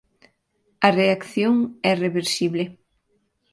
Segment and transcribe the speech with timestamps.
[0.87, 1.55] A reacción
[1.91, 2.63] é reversible.